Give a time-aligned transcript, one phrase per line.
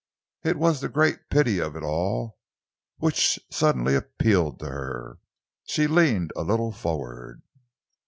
[0.43, 2.39] It was the great pity of it all
[2.97, 5.19] which suddenly appealed to her.
[5.67, 7.43] She leaned a little forward.